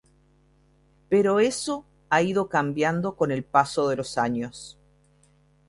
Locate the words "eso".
1.39-1.85